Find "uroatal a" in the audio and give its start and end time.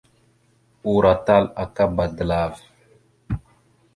0.93-1.65